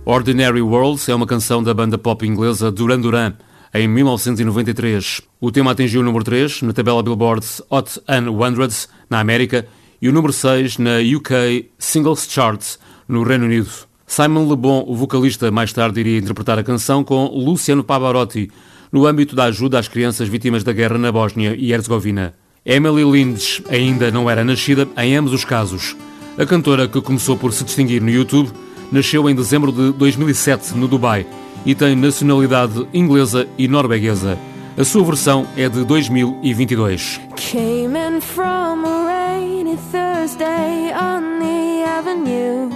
Ordinary 0.05 0.61
Worlds 0.61 1.07
é 1.07 1.15
uma 1.15 1.25
canção 1.25 1.63
da 1.63 1.73
banda 1.73 1.97
pop 1.97 2.25
inglesa 2.25 2.69
Duran 2.69 2.99
Duran, 2.99 3.33
em 3.73 3.87
1993. 3.87 5.21
O 5.41 5.51
tema 5.51 5.71
atingiu 5.71 6.01
o 6.01 6.03
número 6.03 6.23
3 6.23 6.61
na 6.61 6.73
tabela 6.73 7.01
Billboard 7.01 7.45
Hot 7.69 7.89
100 7.89 8.87
na 9.09 9.19
América 9.19 9.67
e 10.01 10.07
o 10.07 10.13
número 10.13 10.31
6 10.31 10.77
na 10.77 10.97
UK 11.17 11.71
Singles 11.79 12.27
Chart 12.29 12.61
no 13.07 13.23
Reino 13.23 13.45
Unido. 13.45 13.69
Simon 14.05 14.47
Le 14.47 14.55
Bon, 14.55 14.85
o 14.87 14.95
vocalista, 14.95 15.49
mais 15.49 15.73
tarde 15.73 15.99
iria 15.99 16.19
interpretar 16.19 16.59
a 16.59 16.63
canção 16.63 17.03
com 17.03 17.25
Luciano 17.25 17.83
Pavarotti 17.83 18.51
no 18.91 19.07
âmbito 19.07 19.35
da 19.35 19.45
ajuda 19.45 19.79
às 19.79 19.87
crianças 19.87 20.27
vítimas 20.27 20.63
da 20.63 20.71
guerra 20.71 20.99
na 20.99 21.11
Bósnia 21.11 21.55
e 21.57 21.73
Herzegovina. 21.73 22.35
Emily 22.63 23.03
Lindes 23.03 23.61
ainda 23.67 24.11
não 24.11 24.29
era 24.29 24.43
nascida 24.43 24.87
em 24.97 25.15
ambos 25.15 25.33
os 25.33 25.43
casos. 25.43 25.95
A 26.37 26.45
cantora, 26.45 26.87
que 26.87 27.01
começou 27.01 27.35
por 27.35 27.51
se 27.51 27.63
distinguir 27.63 28.01
no 28.01 28.09
YouTube, 28.09 28.51
nasceu 28.91 29.27
em 29.27 29.35
dezembro 29.35 29.71
de 29.71 29.91
2007 29.93 30.77
no 30.77 30.87
Dubai 30.87 31.25
e 31.65 31.73
tem 31.75 31.95
nacionalidade 31.95 32.87
inglesa 32.93 33.47
e 33.57 33.67
norueguesa. 33.67 34.37
A 34.77 34.83
sua 34.83 35.03
versão 35.03 35.45
é 35.55 35.69
de 35.69 35.83
2022. 35.85 37.21
Came 37.35 37.97
in 37.97 38.19
from 38.21 38.85
a 38.85 39.05
rainy 39.07 39.77
Thursday 39.91 40.91
on 40.93 41.39
the 41.39 41.83
avenue. 41.85 42.69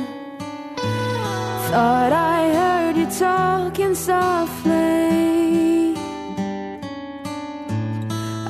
Thought 1.69 2.13
I 2.13 2.51
heard 2.53 2.97
you 2.97 3.07
talking 3.07 3.95
softly. 3.95 5.95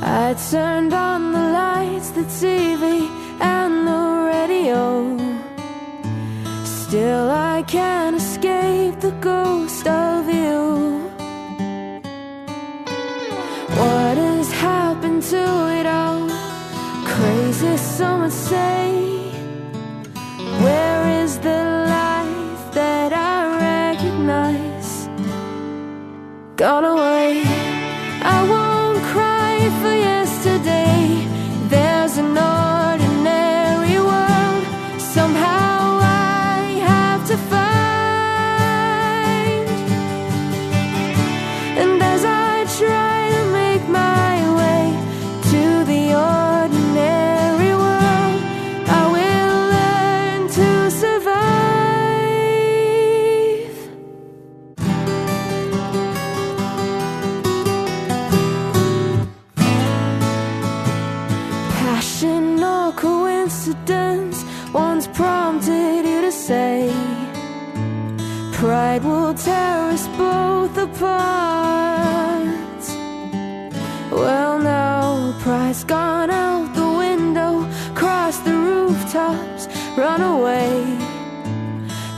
I 0.01 0.35
turned 0.51 0.93
on 0.93 1.31
the 1.31 1.39
lights, 1.51 2.11
the 2.11 2.23
TV, 2.23 3.09
and 3.39 3.87
the 3.87 4.29
radio. 4.31 5.17
Still, 6.63 7.31
I 7.31 7.63
can't 7.63 8.15
escape 8.15 8.99
the 8.99 9.11
ghost 9.19 9.87
of 9.87 10.16
happened 15.17 15.23
to 15.23 15.79
it 15.79 15.85
all? 15.85 16.29
Crazy, 17.05 17.77
some 17.77 18.21
would 18.21 18.31
say. 18.31 19.16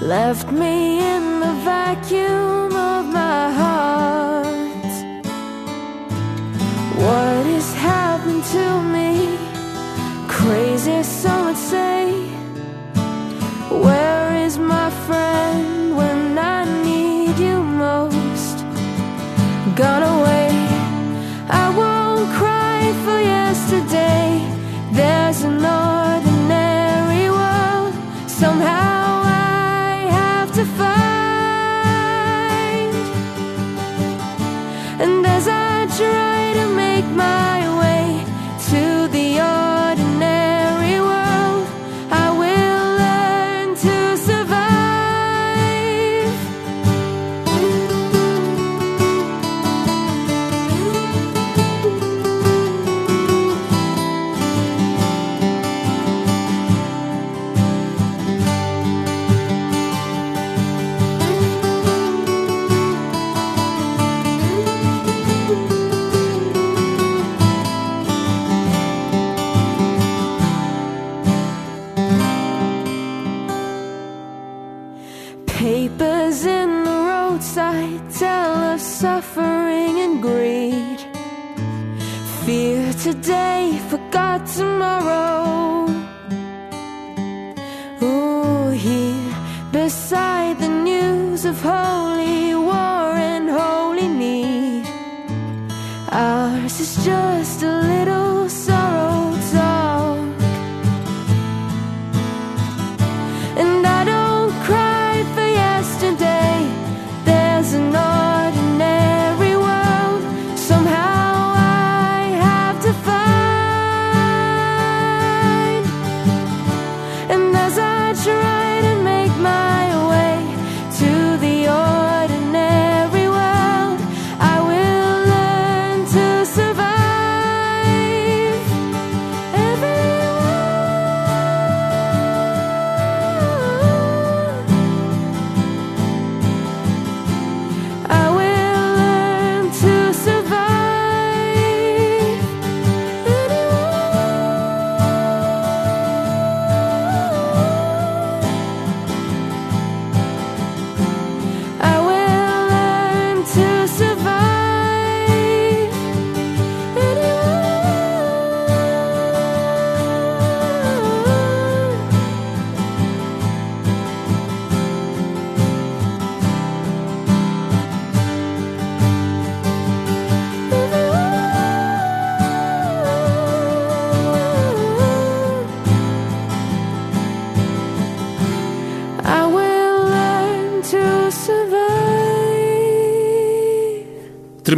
left 0.10 0.51
me 0.51 0.97
in 0.97 1.39
the 1.39 1.53
vacuum. 1.64 2.59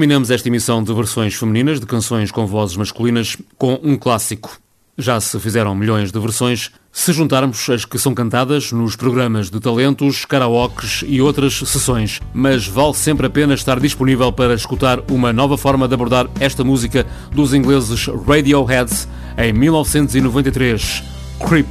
Terminamos 0.02 0.32
esta 0.32 0.48
emissão 0.48 0.84
de 0.84 0.92
versões 0.96 1.36
femininas 1.36 1.80
de 1.80 1.86
canções 1.86 2.32
com 2.32 2.48
vozes 2.48 2.76
masculinas 2.76 3.38
com 3.56 3.80
um 3.84 3.96
clássico. 3.96 4.58
Já 4.98 5.22
se 5.22 5.40
fizeram 5.40 5.76
milhões 5.76 6.12
de 6.12 6.20
versões, 6.20 6.72
se 6.92 7.14
juntarmos 7.14 7.70
as 7.70 7.86
que 7.86 8.00
são 8.00 8.16
cantadas 8.16 8.72
nos 8.72 8.96
programas 8.96 9.52
de 9.52 9.60
talentos, 9.60 10.26
karaokes 10.26 11.04
e 11.06 11.22
outras 11.22 11.54
sessões, 11.54 12.20
mas 12.34 12.66
vale 12.66 12.96
sempre 12.96 13.28
a 13.28 13.30
pena 13.30 13.54
estar 13.54 13.80
disponível 13.80 14.34
para 14.34 14.56
escutar 14.56 15.00
uma 15.08 15.32
nova 15.32 15.56
forma 15.56 15.88
de 15.88 15.94
abordar 15.94 16.28
esta 16.40 16.64
música 16.64 17.06
dos 17.32 17.54
ingleses 17.54 18.08
Radioheads 18.28 19.08
em 19.38 19.54
1993, 19.54 21.04
Creep, 21.48 21.70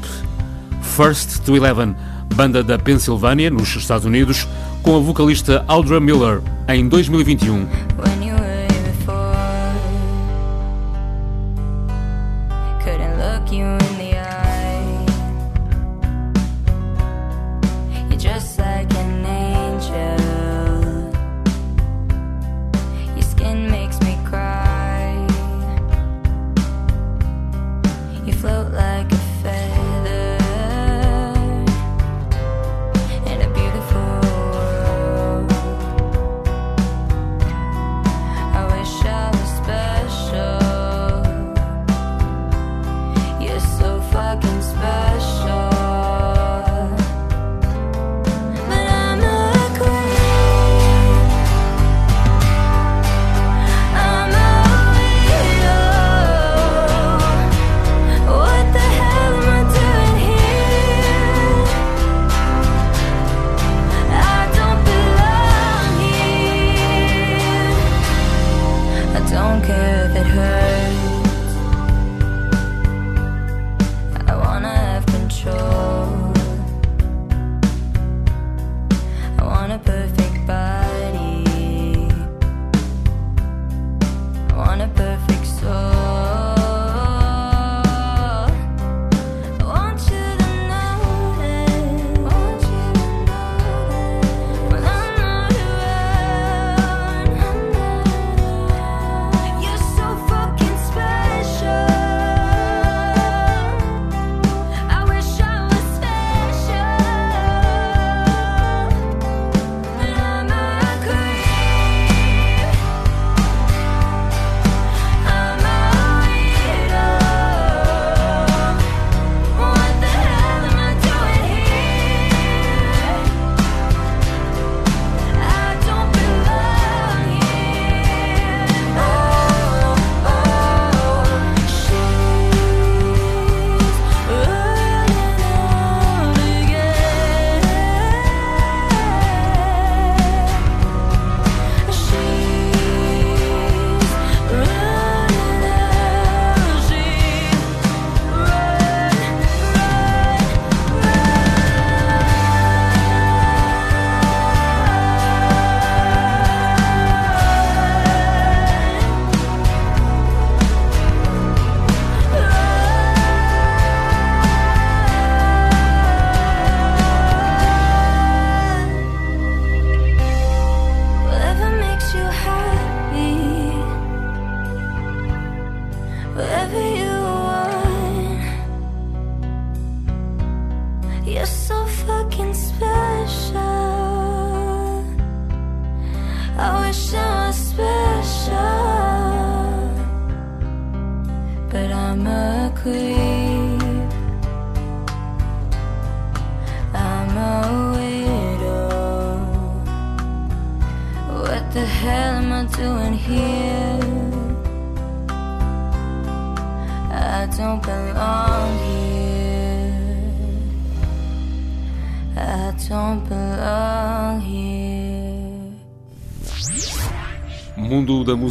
First 0.83 1.41
to 1.41 1.57
Eleven, 1.57 1.97
banda 2.37 2.62
da 2.62 2.78
Pensilvânia, 2.78 3.51
nos 3.51 3.74
Estados 3.74 4.07
Unidos, 4.07 4.47
com 4.83 4.97
a 4.97 5.01
vocalista 5.01 5.64
Audra 5.66 5.99
Miller, 5.99 6.41
em 6.68 6.89
2021. 6.89 8.09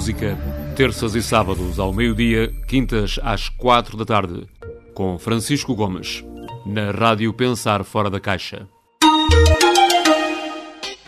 música, 0.10 0.38
terças 0.76 1.14
e 1.14 1.22
sábados 1.22 1.78
ao 1.78 1.94
meio-dia, 1.94 2.52
quintas 2.68 3.20
às 3.22 3.48
quatro 3.48 3.96
da 3.96 4.04
tarde, 4.04 4.48
com 4.96 5.20
Francisco 5.20 5.76
Gomes, 5.76 6.24
na 6.66 6.90
Rádio 6.90 7.32
Pensar 7.32 7.84
Fora 7.84 8.10
da 8.10 8.20
Caixa. 8.20 8.68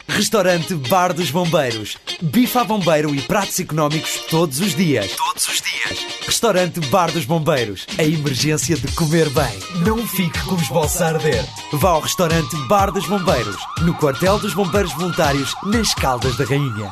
Restaurante 0.08 0.76
Bar 0.76 1.14
dos 1.14 1.32
Bombeiros. 1.32 1.98
Bife 2.22 2.56
a 2.60 2.64
bombeiro 2.64 3.16
e 3.16 3.22
pratos 3.22 3.60
económicos 3.60 4.20
todos 4.30 4.60
os 4.60 4.76
dias. 4.76 5.16
Todos 5.16 5.48
os 5.48 5.62
dias. 5.62 6.06
Restaurante 6.28 6.80
Bar 6.82 7.12
dos 7.12 7.26
Bombeiros. 7.26 7.88
A 7.98 8.04
emergência 8.04 8.76
de 8.76 8.88
comer 8.92 9.30
bem. 9.30 9.84
Não 9.84 10.06
fique 10.06 10.40
com 10.42 10.54
os 10.54 10.68
bolsos 10.68 11.02
a 11.02 11.08
arder. 11.08 11.44
Vá 11.74 11.90
ao 11.90 12.02
restaurante 12.02 12.56
Bar 12.68 12.92
dos 12.92 13.08
Bombeiros, 13.08 13.58
no 13.82 13.96
quartel 13.96 14.38
dos 14.38 14.54
Bombeiros 14.54 14.94
Voluntários, 14.94 15.56
nas 15.64 15.92
Caldas 15.96 16.38
da 16.38 16.46
Rainha. 16.46 16.92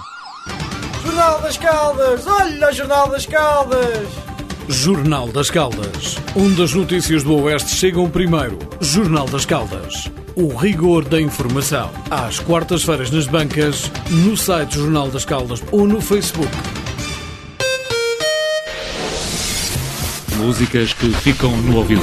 Jornal 1.29 1.41
das 1.41 1.57
Caldas! 1.57 2.27
Olha 2.27 2.69
o 2.69 2.73
Jornal 2.73 3.09
das 3.09 3.25
Caldas! 3.27 4.07
Jornal 4.67 5.27
das 5.27 5.51
Caldas. 5.51 6.17
Onde 6.35 6.63
as 6.63 6.73
notícias 6.73 7.21
do 7.21 7.35
Oeste 7.35 7.69
chegam 7.75 8.09
primeiro. 8.09 8.57
Jornal 8.81 9.27
das 9.27 9.45
Caldas. 9.45 10.09
O 10.35 10.55
rigor 10.55 11.05
da 11.05 11.21
informação. 11.21 11.91
Às 12.09 12.39
quartas-feiras 12.39 13.11
nas 13.11 13.27
bancas, 13.27 13.91
no 14.09 14.35
site 14.35 14.73
Jornal 14.73 15.09
das 15.09 15.23
Caldas 15.23 15.61
ou 15.71 15.87
no 15.87 16.01
Facebook. 16.01 16.51
Músicas 20.37 20.93
que 20.93 21.11
ficam 21.13 21.55
no 21.57 21.77
ouvido. 21.77 22.01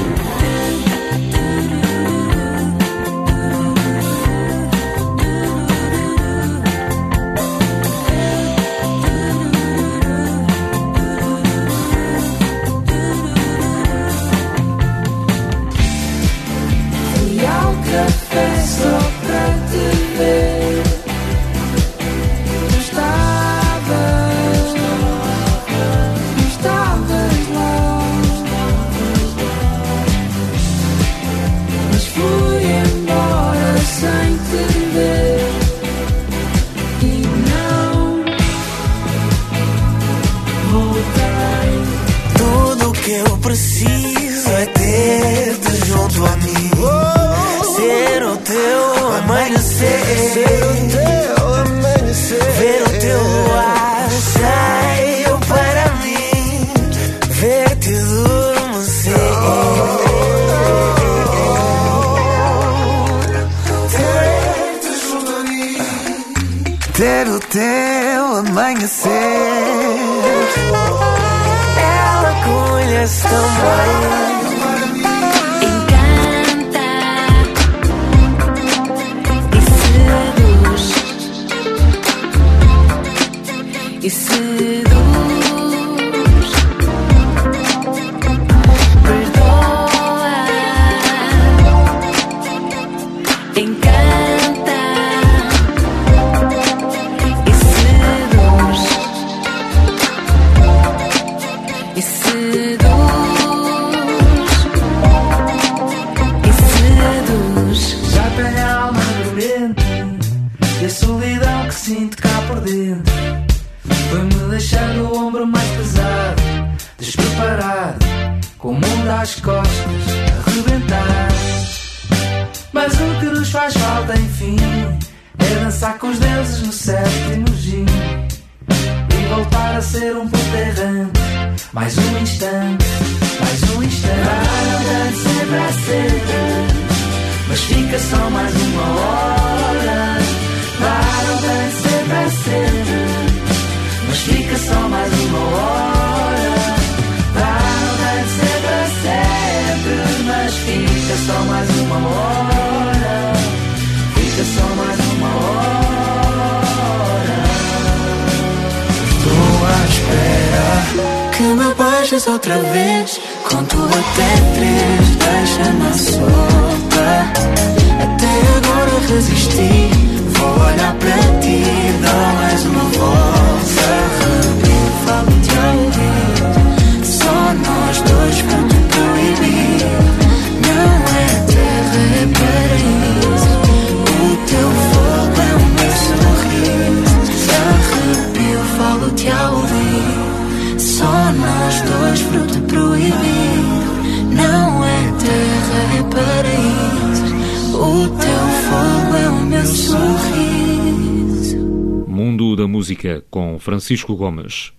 Francisco 203.86 204.16
Gomes. 204.16 204.72